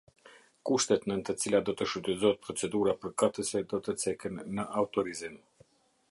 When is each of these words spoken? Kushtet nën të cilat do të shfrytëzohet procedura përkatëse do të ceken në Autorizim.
Kushtet 0.67 1.03
nën 1.09 1.19
të 1.25 1.33
cilat 1.41 1.67
do 1.67 1.75
të 1.81 1.87
shfrytëzohet 1.91 2.41
procedura 2.45 2.95
përkatëse 3.03 3.61
do 3.73 3.81
të 3.89 3.95
ceken 4.05 4.41
në 4.57 4.65
Autorizim. 4.83 5.37